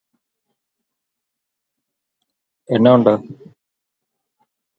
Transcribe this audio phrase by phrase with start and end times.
[2.67, 3.53] She is the aunt of Dakota and Elle Fanning.